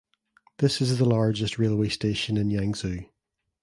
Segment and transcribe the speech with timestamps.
[0.57, 3.07] This is the largest railway station in Yangzhou.